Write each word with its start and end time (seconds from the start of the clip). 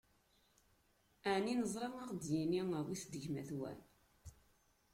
Ɛni 1.33 1.53
neẓra 1.59 1.89
ad 1.99 2.07
ɣ-id-yini: 2.09 2.61
Awit-d 2.79 3.13
gma-twen? 3.23 3.79